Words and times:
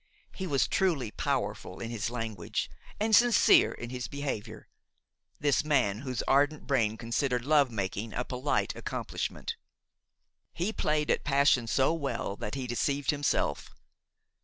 He 0.33 0.47
was 0.47 0.67
truly 0.67 1.11
powerful 1.11 1.79
in 1.79 1.91
his 1.91 2.09
language 2.09 2.71
and 2.99 3.15
sincere 3.15 3.71
in 3.71 3.91
his 3.91 4.07
behavior–this 4.07 5.63
man 5.63 5.99
whose 5.99 6.23
ardent 6.23 6.65
brain 6.65 6.97
considered 6.97 7.45
love 7.45 7.69
making 7.69 8.11
a 8.15 8.25
polite 8.25 8.75
accomplishment. 8.75 9.57
He 10.53 10.73
played 10.73 11.11
at 11.11 11.23
passion 11.23 11.67
so 11.67 11.93
well 11.93 12.35
that 12.37 12.55
he 12.55 12.65
deceived 12.65 13.11
himself. 13.11 13.75